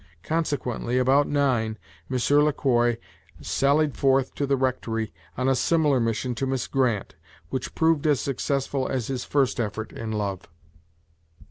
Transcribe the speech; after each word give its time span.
Consequently, 0.23 0.97
about 0.97 1.27
nine, 1.27 1.77
Monsieur 2.09 2.41
Le 2.41 2.51
Quoi 2.51 2.97
sallied 3.39 3.95
forth 3.95 4.33
to 4.33 4.47
the 4.47 4.57
rectory, 4.57 5.13
on 5.37 5.47
a 5.47 5.53
similar 5.53 5.99
mission 5.99 6.33
to 6.33 6.47
Miss 6.47 6.65
Grant, 6.65 7.13
which 7.51 7.75
proved 7.75 8.07
as 8.07 8.19
successful 8.19 8.87
as 8.87 9.05
his 9.05 9.23
first 9.25 9.59
effort 9.59 9.91
in 9.93 10.11
love. 10.11 10.47